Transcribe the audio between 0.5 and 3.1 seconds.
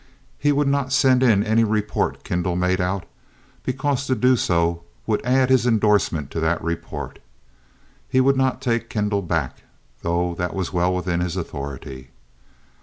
would not send in any report Kendall made out,